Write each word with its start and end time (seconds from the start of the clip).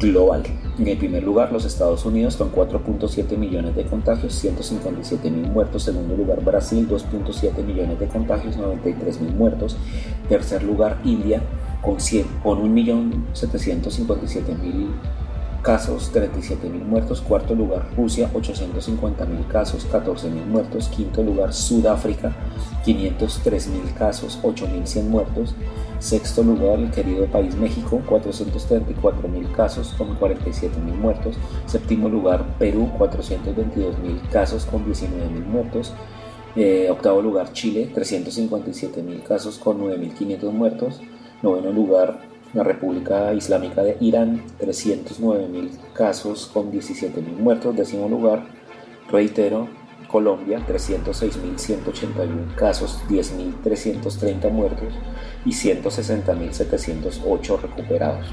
global. 0.00 0.42
En 0.78 0.88
el 0.88 0.96
primer 0.96 1.22
lugar, 1.22 1.52
los 1.52 1.64
Estados 1.64 2.04
Unidos 2.06 2.36
con 2.36 2.52
4.7 2.52 3.36
millones 3.36 3.76
de 3.76 3.84
contagios, 3.84 4.34
157 4.34 5.30
mil 5.30 5.50
muertos. 5.50 5.82
Segundo 5.82 6.16
lugar, 6.16 6.42
Brasil, 6.42 6.88
2.7 6.88 7.62
millones 7.64 7.98
de 7.98 8.08
contagios, 8.08 8.56
93 8.56 9.20
mil 9.20 9.34
muertos. 9.34 9.76
Tercer 10.28 10.62
lugar, 10.62 11.00
India 11.04 11.42
con, 11.82 11.96
con 12.42 12.74
1.757.000 12.74 14.88
casos, 15.62 16.10
37.000 16.14 16.84
muertos. 16.84 17.20
Cuarto 17.20 17.54
lugar, 17.54 17.90
Rusia, 17.96 18.30
850.000 18.32 19.46
casos, 19.48 19.86
14.000 19.90 20.46
muertos. 20.46 20.88
Quinto 20.88 21.22
lugar, 21.22 21.52
Sudáfrica, 21.52 22.32
503.000 22.84 23.94
casos, 23.94 24.38
8.100 24.42 25.04
muertos. 25.04 25.54
Sexto 26.00 26.42
lugar, 26.42 26.78
el 26.78 26.90
querido 26.90 27.26
país 27.26 27.54
México, 27.56 28.00
434.000 28.08 29.52
casos 29.52 29.94
con 29.98 30.18
47.000 30.18 30.70
muertos. 30.94 31.36
Séptimo 31.66 32.08
lugar, 32.08 32.56
Perú, 32.58 32.90
422.000 32.98 34.30
casos 34.30 34.64
con 34.64 34.86
19.000 34.86 35.44
muertos. 35.44 35.92
Eh, 36.56 36.88
octavo 36.90 37.20
lugar, 37.20 37.52
Chile, 37.52 37.92
357.000 37.94 39.22
casos 39.24 39.58
con 39.58 39.78
9.500 39.78 40.50
muertos. 40.50 41.00
Noveno 41.42 41.70
lugar, 41.70 42.20
la 42.54 42.64
República 42.64 43.34
Islámica 43.34 43.82
de 43.82 43.98
Irán, 44.00 44.42
309.000 44.58 45.92
casos 45.92 46.46
con 46.46 46.72
17.000 46.72 47.36
muertos. 47.36 47.76
Décimo 47.76 48.08
lugar, 48.08 48.46
reitero, 49.10 49.68
Colombia, 50.10 50.60
306.181 50.66 52.54
casos, 52.56 53.00
10.330 53.08 54.50
muertos 54.50 54.92
y 55.44 55.50
160.708 55.50 57.60
recuperados. 57.60 58.26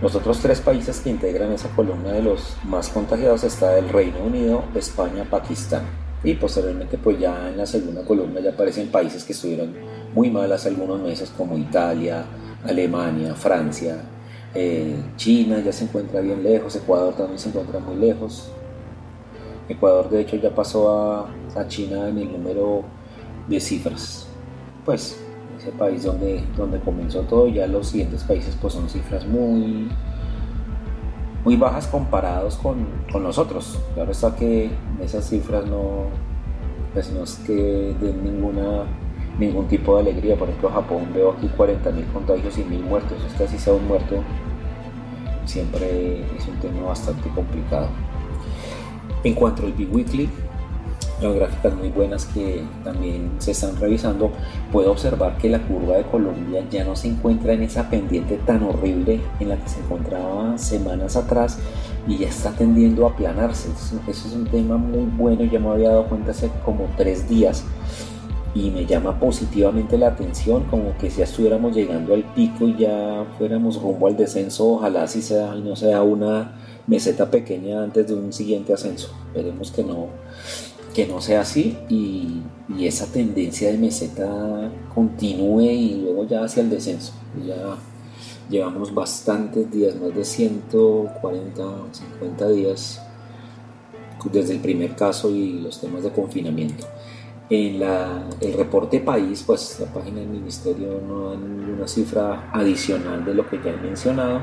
Los 0.00 0.14
otros 0.14 0.38
tres 0.38 0.60
países 0.60 1.00
que 1.00 1.10
integran 1.10 1.52
esa 1.52 1.68
columna 1.70 2.12
de 2.12 2.22
los 2.22 2.56
más 2.64 2.88
contagiados 2.88 3.42
está 3.42 3.76
el 3.76 3.88
Reino 3.88 4.20
Unido, 4.20 4.62
España, 4.74 5.24
Pakistán. 5.28 5.82
Y 6.24 6.34
posteriormente 6.34 6.98
pues 6.98 7.18
ya 7.18 7.48
en 7.48 7.56
la 7.56 7.66
segunda 7.66 8.04
columna 8.04 8.40
ya 8.40 8.50
aparecen 8.50 8.88
países 8.88 9.24
que 9.24 9.32
estuvieron 9.32 9.74
muy 10.14 10.30
mal 10.30 10.50
hace 10.52 10.68
algunos 10.68 11.00
meses 11.00 11.32
como 11.36 11.58
Italia, 11.58 12.24
Alemania, 12.64 13.34
Francia, 13.34 14.02
eh, 14.54 14.96
China 15.16 15.60
ya 15.60 15.72
se 15.72 15.84
encuentra 15.84 16.20
bien 16.20 16.42
lejos, 16.42 16.74
Ecuador 16.76 17.14
también 17.14 17.38
se 17.38 17.50
encuentra 17.50 17.78
muy 17.78 17.96
lejos, 17.96 18.50
Ecuador 19.68 20.08
de 20.08 20.20
hecho 20.20 20.36
ya 20.36 20.50
pasó 20.50 20.90
a, 20.90 21.28
China 21.66 22.08
en 22.08 22.18
el 22.18 22.32
número 22.32 22.84
de 23.48 23.58
cifras. 23.58 24.28
Pues 24.84 25.20
ese 25.58 25.72
país 25.72 26.04
donde, 26.04 26.44
donde 26.56 26.78
comenzó 26.78 27.22
todo, 27.22 27.48
ya 27.48 27.66
los 27.66 27.88
siguientes 27.88 28.22
países 28.22 28.56
pues 28.60 28.74
son 28.74 28.88
cifras 28.88 29.26
muy, 29.26 29.88
muy 31.44 31.56
bajas 31.56 31.88
comparados 31.88 32.56
con, 32.56 32.86
con 33.10 33.24
nosotros. 33.24 33.78
Claro 33.94 34.12
está 34.12 34.36
que 34.36 34.70
esas 35.02 35.28
cifras 35.28 35.66
no, 35.66 36.04
pues 36.94 37.10
no 37.10 37.24
es 37.24 37.34
que 37.44 37.94
den 38.00 38.22
ninguna, 38.22 38.84
ningún 39.38 39.66
tipo 39.66 39.96
de 39.96 40.02
alegría. 40.02 40.36
Por 40.36 40.48
ejemplo, 40.48 40.70
Japón 40.70 41.08
veo 41.12 41.32
aquí 41.32 41.50
40.000 41.58 42.12
contagios 42.12 42.56
y 42.56 42.62
1.000 42.62 42.82
muertos. 42.82 43.18
Este 43.26 43.44
así 43.44 43.58
sea 43.58 43.72
un 43.72 43.88
muerto 43.88 44.22
siempre 45.48 46.20
es 46.36 46.46
un 46.46 46.56
tema 46.60 46.88
bastante 46.88 47.28
complicado. 47.30 47.88
En 49.24 49.34
cuanto 49.34 49.64
al 49.64 49.72
B-Weekly, 49.72 50.28
las 51.20 51.34
gráficas 51.34 51.74
muy 51.74 51.88
buenas 51.88 52.26
que 52.26 52.62
también 52.84 53.32
se 53.38 53.50
están 53.50 53.76
revisando, 53.76 54.30
puedo 54.70 54.92
observar 54.92 55.36
que 55.38 55.48
la 55.48 55.60
curva 55.60 55.96
de 55.96 56.04
Colombia 56.04 56.64
ya 56.70 56.84
no 56.84 56.94
se 56.94 57.08
encuentra 57.08 57.52
en 57.52 57.62
esa 57.62 57.90
pendiente 57.90 58.38
tan 58.46 58.62
horrible 58.62 59.20
en 59.40 59.48
la 59.48 59.56
que 59.56 59.68
se 59.68 59.80
encontraba 59.80 60.56
semanas 60.58 61.16
atrás 61.16 61.58
y 62.06 62.18
ya 62.18 62.28
está 62.28 62.52
tendiendo 62.52 63.06
a 63.06 63.10
aplanarse. 63.10 63.68
Eso, 63.70 64.28
es 64.28 64.32
un 64.32 64.46
tema 64.46 64.76
muy 64.76 65.06
bueno, 65.16 65.44
ya 65.44 65.58
me 65.58 65.70
había 65.70 65.90
dado 65.90 66.04
cuenta 66.04 66.30
hace 66.30 66.50
como 66.64 66.88
tres 66.96 67.28
días 67.28 67.64
y 68.54 68.70
me 68.70 68.86
llama 68.86 69.18
positivamente 69.18 69.98
la 69.98 70.08
atención, 70.08 70.64
como 70.70 70.96
que 70.98 71.10
si 71.10 71.22
estuviéramos 71.22 71.74
llegando 71.74 72.14
al 72.14 72.22
pico 72.22 72.66
y 72.66 72.76
ya 72.76 73.24
fuéramos 73.36 73.80
rumbo 73.82 74.06
al 74.06 74.16
descenso, 74.16 74.74
ojalá 74.74 75.02
así 75.02 75.20
sea 75.20 75.54
y 75.56 75.62
no 75.62 75.74
sea 75.74 76.02
una 76.02 76.52
meseta 76.88 77.30
pequeña 77.30 77.82
antes 77.82 78.08
de 78.08 78.14
un 78.14 78.32
siguiente 78.32 78.72
ascenso. 78.72 79.10
Esperemos 79.28 79.70
que 79.70 79.84
no, 79.84 80.08
que 80.94 81.06
no 81.06 81.20
sea 81.20 81.42
así 81.42 81.78
y, 81.88 82.42
esa 82.80 83.06
tendencia 83.06 83.70
de 83.70 83.78
meseta 83.78 84.70
continúe 84.94 85.62
y 85.62 85.94
luego 86.02 86.26
ya 86.26 86.44
hacia 86.44 86.62
el 86.62 86.70
descenso. 86.70 87.12
Ya 87.46 87.76
llevamos 88.48 88.94
bastantes 88.94 89.70
días, 89.70 89.96
más 89.96 90.14
de 90.14 90.24
140, 90.24 91.62
50 91.92 92.48
días 92.50 93.00
desde 94.32 94.54
el 94.54 94.60
primer 94.60 94.94
caso 94.94 95.30
y 95.30 95.60
los 95.60 95.80
temas 95.80 96.02
de 96.02 96.10
confinamiento. 96.10 96.86
En 97.50 97.80
la, 97.80 98.28
el 98.40 98.52
reporte 98.52 99.00
país, 99.00 99.42
pues 99.46 99.78
la 99.80 99.86
página 99.86 100.20
del 100.20 100.28
ministerio 100.28 101.00
no 101.06 101.30
da 101.30 101.36
ninguna 101.36 101.88
cifra 101.88 102.50
adicional 102.52 103.24
de 103.24 103.34
lo 103.34 103.48
que 103.48 103.58
ya 103.64 103.70
he 103.70 103.76
mencionado, 103.76 104.40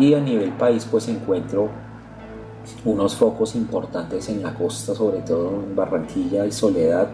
y 0.00 0.14
a 0.14 0.20
nivel 0.20 0.50
país 0.52 0.88
pues 0.90 1.06
encuentro 1.08 1.68
unos 2.84 3.14
focos 3.14 3.54
importantes 3.54 4.28
en 4.30 4.42
la 4.42 4.54
costa, 4.54 4.94
sobre 4.94 5.18
todo 5.20 5.62
en 5.62 5.76
Barranquilla 5.76 6.46
y 6.46 6.52
Soledad, 6.52 7.08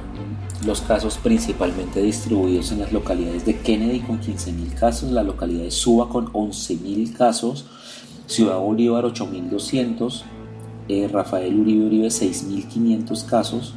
los 0.64 0.80
casos 0.80 1.18
principalmente 1.18 2.02
distribuidos 2.02 2.72
en 2.72 2.80
las 2.80 2.92
localidades 2.92 3.44
de 3.44 3.58
Kennedy 3.58 4.00
con 4.00 4.20
15.000 4.20 4.74
casos, 4.74 5.10
la 5.12 5.22
localidad 5.22 5.64
de 5.64 5.70
Suba 5.70 6.08
con 6.08 6.32
11.000 6.32 7.12
casos, 7.14 7.66
Ciudad 8.26 8.58
Bolívar 8.58 9.04
8.200, 9.04 10.22
eh, 10.88 11.08
Rafael 11.12 11.58
Uribe 11.58 11.86
Uribe 11.86 12.08
6.500 12.08 13.26
casos, 13.26 13.74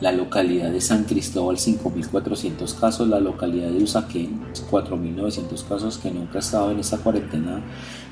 la 0.00 0.12
localidad 0.12 0.70
de 0.70 0.80
San 0.80 1.04
Cristóbal 1.04 1.56
5.400 1.56 2.78
casos, 2.78 3.08
la 3.08 3.18
localidad 3.18 3.70
de 3.70 3.82
Usaquén 3.82 4.40
4.900 4.70 5.66
casos 5.66 5.98
que 5.98 6.10
nunca 6.10 6.36
ha 6.36 6.40
estado 6.40 6.70
en 6.70 6.80
esa 6.80 6.98
cuarentena 6.98 7.62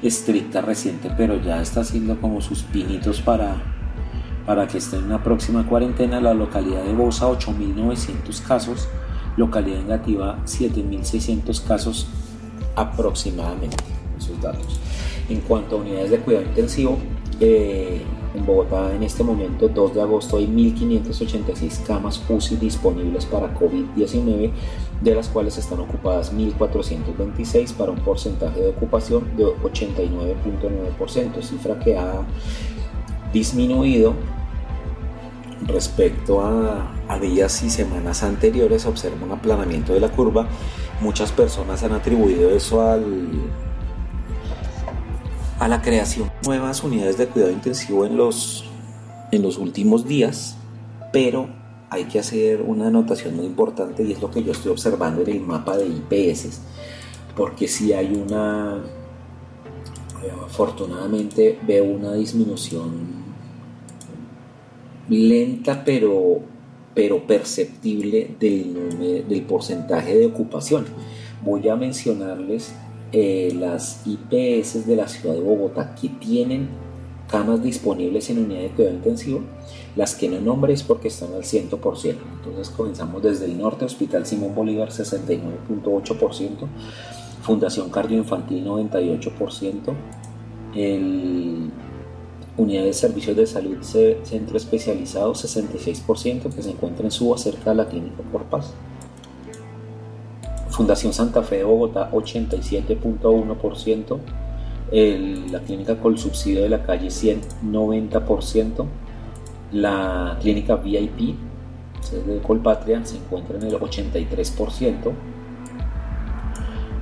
estricta 0.03 0.63
reciente, 0.63 1.11
pero 1.17 1.41
ya 1.43 1.61
está 1.61 1.81
haciendo 1.81 2.21
como 2.21 2.41
sus 2.41 2.63
pinitos 2.63 3.21
para, 3.21 3.57
para 4.47 4.67
que 4.67 4.79
esté 4.79 4.97
en 4.97 5.05
una 5.05 5.23
próxima 5.23 5.67
cuarentena, 5.67 6.21
la 6.21 6.33
localidad 6.33 6.85
de 6.85 6.95
Bosa 6.95 7.27
8.900 7.27 8.43
casos, 8.43 8.89
localidad 9.37 9.83
negativa 9.83 10.39
7.600 10.47 11.63
casos 11.65 12.07
aproximadamente, 12.77 13.77
esos 14.19 14.41
datos. 14.41 14.81
En 15.29 15.41
cuanto 15.41 15.77
a 15.77 15.81
unidades 15.81 16.11
de 16.11 16.19
cuidado 16.19 16.47
intensivo, 16.47 16.99
eh, 17.41 18.03
en 18.35 18.45
Bogotá 18.45 18.95
en 18.95 19.03
este 19.03 19.23
momento, 19.23 19.69
2 19.69 19.95
de 19.95 20.01
agosto, 20.03 20.37
hay 20.37 20.47
1.586 20.47 21.85
camas 21.87 22.21
UCI 22.29 22.57
disponibles 22.57 23.27
para 23.27 23.55
COVID-19, 23.55 24.51
de 25.01 25.15
las 25.15 25.29
cuales 25.29 25.57
están 25.57 25.81
ocupadas 25.81 26.35
1.426 26.35 27.73
para 27.75 27.93
un 27.93 27.99
porcentaje 27.99 28.61
de 28.61 28.69
ocupación 28.71 29.37
de 29.37 29.45
89.9%, 29.45 31.43
cifra 31.43 31.79
que 31.79 31.97
ha 31.97 32.23
disminuido 33.33 34.15
respecto 35.67 36.43
a, 36.43 36.93
a, 37.09 37.19
días 37.19 37.63
y 37.63 37.71
semanas 37.71 38.23
anteriores 38.23 38.85
observa 38.87 39.25
un 39.25 39.33
aplanamiento 39.33 39.95
de 39.95 40.01
la 40.01 40.09
curva. 40.09 40.47
Muchas 41.01 41.33
personas 41.33 41.83
han 41.83 41.93
atribuido 41.93 42.51
eso 42.51 42.83
al, 42.83 43.05
a 45.65 45.69
la 45.69 45.81
creación 45.81 46.31
de 46.43 46.49
nuevas 46.49 46.85
unidades 46.85 47.17
de 47.17 47.27
cuidado 47.27 47.51
intensivo 47.51 48.05
en 48.05 48.19
los, 48.19 48.67
en 49.33 49.41
los 49.41 49.57
últimos 49.57 50.07
días, 50.07 50.59
pero 51.11 51.49
hay 51.89 52.05
que 52.05 52.19
hacer 52.19 52.61
una 52.61 52.89
anotación 52.89 53.35
muy 53.35 53.47
importante 53.47 54.03
y 54.03 54.13
es 54.13 54.21
lo 54.21 54.31
que 54.31 54.45
yo 54.45 54.53
estoy 54.53 54.73
observando 54.73 55.23
en 55.23 55.31
el 55.31 55.41
mapa 55.41 55.79
de 55.79 55.87
IPS, 55.87 56.61
porque 57.35 57.67
si 57.67 57.95
hay 57.95 58.13
una, 58.15 58.79
afortunadamente 60.45 61.59
veo 61.67 61.85
una 61.85 62.13
disminución 62.13 63.25
lenta 65.09 65.83
pero, 65.83 66.41
pero 66.95 67.27
perceptible 67.27 68.37
del, 68.39 69.25
del 69.27 69.43
porcentaje 69.45 70.15
de 70.15 70.27
ocupación. 70.27 70.85
Voy 71.43 71.67
a 71.71 71.77
mencionarles 71.77 72.75
eh, 73.17 73.55
las 73.57 74.03
IPS 74.05 74.89
de 74.89 74.97
la 74.97 75.07
ciudad 75.07 75.37
de 75.37 75.41
Bogotá 75.41 75.95
que 75.95 76.09
tienen 76.09 76.69
camas 77.29 77.63
disponibles 77.63 78.29
en 78.29 78.39
unidad 78.41 78.63
de 78.63 78.71
cuidado 78.71 78.97
intensivo, 78.97 79.41
las 79.95 80.17
que 80.17 80.29
no 80.29 80.41
nombre 80.41 80.73
es 80.73 80.83
porque 80.83 81.07
están 81.07 81.33
al 81.33 81.45
100%. 81.45 82.17
Entonces 82.39 82.71
comenzamos 82.71 83.23
desde 83.23 83.45
el 83.45 83.57
norte, 83.57 83.85
Hospital 83.85 84.27
Simón 84.27 84.53
Bolívar 84.57 84.89
69.8%, 84.89 86.67
Fundación 87.43 87.89
Cardioinfantil 87.89 88.67
98%, 88.67 89.95
el 90.75 91.71
Unidad 92.57 92.83
de 92.83 92.93
Servicios 92.93 93.37
de 93.37 93.47
Salud 93.47 93.79
Centro 93.83 94.57
Especializado 94.57 95.35
66% 95.35 96.53
que 96.53 96.63
se 96.65 96.71
encuentra 96.71 97.05
en 97.05 97.13
Suba 97.13 97.39
cerca 97.39 97.71
de 97.71 97.77
la 97.77 97.89
Clínica 97.89 98.25
Por 98.33 98.43
Paz. 98.47 98.75
Fundación 100.75 101.13
Santa 101.13 101.43
Fe 101.43 101.59
de 101.59 101.65
Bogotá 101.65 102.11
87.1%, 102.11 104.19
la 105.51 105.61
clínica 105.61 105.97
con 105.97 106.19
subsidio 106.19 106.63
de 106.63 106.69
la 106.69 106.83
calle 106.83 107.11
100 107.11 107.43
90%, 107.71 108.85
la 109.71 110.37
clínica 110.41 110.75
VIP 110.75 111.37
de 112.27 112.41
Colpatria 112.43 113.05
se 113.05 113.19
encuentra 113.19 113.57
en 113.57 113.63
el 113.63 113.79
83%, 113.79 115.13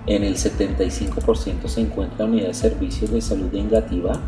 en 0.06 0.24
el 0.24 0.34
75% 0.34 1.66
se 1.66 1.80
encuentra 1.80 2.18
la 2.18 2.26
unidad 2.26 2.48
de 2.48 2.54
servicios 2.54 3.10
de 3.10 3.22
salud 3.22 3.46
de 3.46 3.60
Engativá 3.60 4.20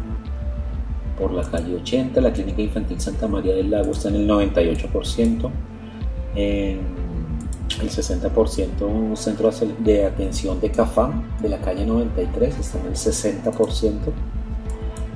por 1.19 1.33
la 1.33 1.43
calle 1.43 1.77
80, 1.77 2.19
la 2.23 2.33
clínica 2.33 2.63
infantil 2.63 2.99
Santa 2.99 3.29
María 3.29 3.55
del 3.55 3.71
Lago 3.71 3.93
está 3.93 4.09
en 4.09 4.15
el 4.17 4.27
98%, 4.27 5.51
en 6.35 6.94
el 7.81 7.91
60% 7.91 8.83
un 8.83 9.17
centro 9.17 9.51
de 9.81 10.07
atención 10.07 10.61
de 10.61 10.71
CAFAM 10.71 11.39
de 11.41 11.49
la 11.49 11.59
calle 11.59 11.85
93 11.87 12.59
está 12.59 12.79
en 12.79 12.87
el 12.87 12.95
60%, 12.95 13.99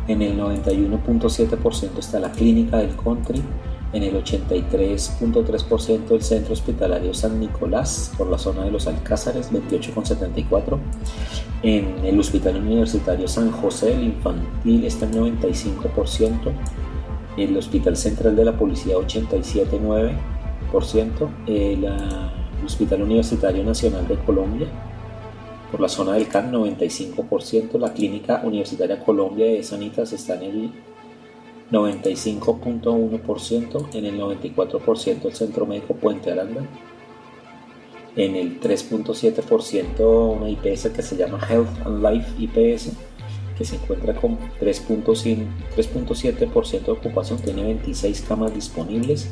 en 0.09 0.23
el 0.23 0.39
91.7% 0.39 1.99
está 1.99 2.19
la 2.19 2.33
clínica 2.33 2.79
del 2.79 2.97
country, 2.97 3.43
en 3.93 4.03
el 4.03 4.23
83.3% 4.23 6.11
el 6.11 6.23
centro 6.23 6.53
hospitalario 6.53 7.15
San 7.15 7.39
Nicolás 7.41 8.13
por 8.19 8.29
la 8.29 8.39
zona 8.39 8.65
de 8.65 8.71
los 8.71 8.87
Alcázares, 8.87 9.51
28.74%, 9.53 10.79
en 11.63 12.05
el 12.05 12.19
hospital 12.19 12.57
universitario 12.57 13.29
San 13.29 13.51
José, 13.51 13.95
el 13.95 14.05
infantil 14.05 14.85
está 14.85 15.07
en 15.07 15.13
95%, 15.13 16.53
el 17.37 17.57
hospital 17.57 17.97
central 17.97 18.37
de 18.37 18.45
la 18.45 18.57
policía 18.57 18.97
87.9%, 18.97 20.38
la 20.73 22.33
Hospital 22.65 23.03
Universitario 23.03 23.63
Nacional 23.65 24.07
de 24.07 24.15
Colombia, 24.17 24.69
por 25.71 25.81
la 25.81 25.89
zona 25.89 26.13
del 26.15 26.29
CAN 26.29 26.53
95%, 26.53 27.79
la 27.79 27.93
Clínica 27.93 28.41
Universitaria 28.45 29.05
Colombia 29.05 29.47
de 29.47 29.63
Sanitas 29.63 30.13
está 30.13 30.35
en 30.37 30.43
el 30.43 30.73
95.1%, 31.71 33.95
en 33.95 34.05
el 34.05 34.19
94% 34.19 35.27
el 35.27 35.35
Centro 35.35 35.67
Médico 35.67 35.95
Puente 35.95 36.33
Aranda, 36.33 36.63
en 38.17 38.35
el 38.35 38.59
3.7% 38.61 40.37
una 40.37 40.49
IPS 40.49 40.89
que 40.89 41.03
se 41.03 41.17
llama 41.17 41.39
Health 41.49 41.87
and 41.87 42.03
Life 42.03 42.33
IPS, 42.39 42.91
que 43.57 43.65
se 43.65 43.77
encuentra 43.77 44.15
con 44.15 44.37
3.7% 44.61 46.85
de 46.85 46.91
ocupación, 46.91 47.39
tiene 47.39 47.63
26 47.65 48.23
camas 48.23 48.53
disponibles 48.55 49.31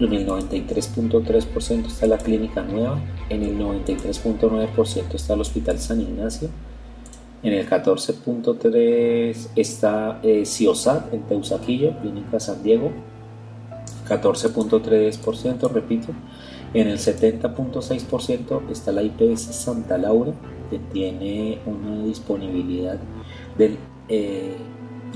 en 0.00 0.12
el 0.12 0.26
93.3% 0.26 1.86
está 1.86 2.06
la 2.06 2.18
clínica 2.18 2.62
nueva, 2.62 3.00
en 3.28 3.42
el 3.42 3.58
93.9% 3.58 5.14
está 5.14 5.34
el 5.34 5.40
Hospital 5.40 5.78
San 5.78 6.00
Ignacio, 6.00 6.48
en 7.42 7.52
el 7.52 7.68
14.3% 7.68 9.48
está 9.56 10.20
eh, 10.22 10.46
CIOSAT 10.46 11.12
en 11.12 11.22
Teusaquillo, 11.22 11.98
Clínica 12.00 12.38
San 12.38 12.62
Diego, 12.62 12.92
14.3%, 14.08 15.68
repito, 15.70 16.12
en 16.74 16.88
el 16.88 16.98
70.6% 16.98 18.70
está 18.70 18.92
la 18.92 19.02
IPS 19.02 19.40
Santa 19.40 19.96
Laura, 19.98 20.32
que 20.70 20.78
tiene 20.78 21.58
una 21.66 22.04
disponibilidad 22.04 22.98
de 23.56 23.76
eh, 24.08 24.54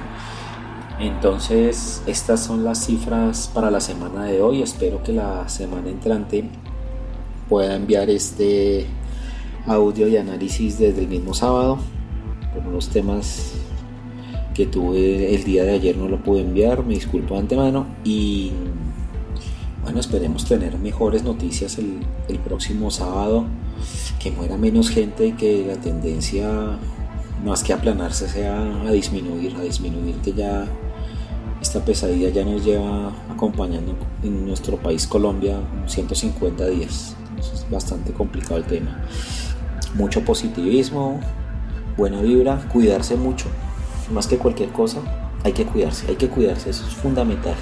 entonces, 0.98 2.02
estas 2.06 2.42
son 2.42 2.64
las 2.64 2.84
cifras 2.84 3.48
para 3.54 3.70
la 3.70 3.80
semana 3.80 4.24
de 4.24 4.42
hoy. 4.42 4.62
Espero 4.62 5.02
que 5.02 5.12
la 5.12 5.48
semana 5.48 5.88
entrante 5.88 6.44
pueda 7.48 7.76
enviar 7.76 8.10
este 8.10 8.86
audio 9.66 10.08
y 10.08 10.16
análisis 10.16 10.78
desde 10.78 11.02
el 11.02 11.08
mismo 11.08 11.34
sábado. 11.34 11.78
Por 12.52 12.66
unos 12.66 12.88
temas 12.88 13.52
que 14.58 14.66
tuve 14.66 15.36
el 15.36 15.44
día 15.44 15.62
de 15.62 15.70
ayer 15.70 15.96
no 15.96 16.08
lo 16.08 16.20
pude 16.20 16.40
enviar, 16.40 16.84
me 16.84 16.94
disculpo 16.94 17.34
de 17.34 17.40
antemano. 17.42 17.86
Y 18.02 18.50
bueno, 19.84 20.00
esperemos 20.00 20.46
tener 20.46 20.76
mejores 20.78 21.22
noticias 21.22 21.78
el, 21.78 22.38
próximo 22.40 22.90
sábado, 22.90 23.44
que 24.18 24.32
muera 24.32 24.56
menos 24.56 24.90
gente 24.90 25.28
y 25.28 25.32
que 25.34 25.64
la 25.64 25.76
tendencia 25.76 26.76
más 27.44 27.62
que 27.62 27.72
aplanarse 27.72 28.28
sea 28.28 28.82
a 28.84 28.90
disminuir, 28.90 29.54
a 29.54 29.60
disminuir 29.60 30.16
que 30.16 30.32
ya 30.32 30.66
esta 31.62 31.84
pesadilla 31.84 32.30
ya 32.30 32.44
nos 32.44 32.64
lleva 32.64 33.12
acompañando 33.30 33.94
en 34.24 34.44
nuestro 34.44 34.76
país 34.76 35.06
Colombia 35.06 35.60
150 35.86 36.66
días. 36.66 37.14
Es 37.38 37.64
bastante 37.70 38.12
complicado 38.12 38.56
el 38.56 38.64
tema. 38.64 39.04
Mucho 39.94 40.24
positivismo, 40.24 41.20
buena 41.96 42.20
vibra, 42.22 42.68
cuidarse 42.72 43.14
mucho. 43.14 43.46
Más 44.10 44.26
que 44.26 44.38
cualquier 44.38 44.70
cosa, 44.70 45.00
hay 45.44 45.52
que 45.52 45.64
cuidarse, 45.64 46.06
hay 46.08 46.16
que 46.16 46.28
cuidarse, 46.28 46.70
eso 46.70 46.86
es 46.86 46.94
fundamental. 46.94 47.54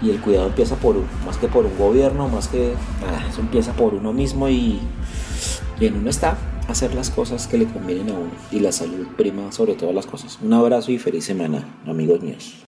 Y 0.00 0.10
el 0.10 0.20
cuidado 0.20 0.48
empieza 0.48 0.76
por 0.76 0.96
uno, 0.96 1.06
más 1.24 1.36
que 1.36 1.48
por 1.48 1.64
un 1.64 1.76
gobierno, 1.78 2.28
más 2.28 2.48
que 2.48 2.74
nada, 3.00 3.24
eso 3.28 3.40
empieza 3.40 3.72
por 3.72 3.94
uno 3.94 4.12
mismo 4.12 4.48
y, 4.48 4.80
y 5.78 5.86
en 5.86 5.96
uno 5.96 6.10
está 6.10 6.36
hacer 6.68 6.94
las 6.94 7.10
cosas 7.10 7.46
que 7.46 7.58
le 7.58 7.66
convienen 7.66 8.10
a 8.10 8.14
uno 8.14 8.30
y 8.50 8.60
la 8.60 8.72
salud 8.72 9.06
prima 9.16 9.52
sobre 9.52 9.74
todas 9.74 9.94
las 9.94 10.06
cosas. 10.06 10.38
Un 10.42 10.52
abrazo 10.52 10.90
y 10.90 10.98
feliz 10.98 11.24
semana, 11.24 11.64
amigos 11.86 12.20
míos. 12.20 12.54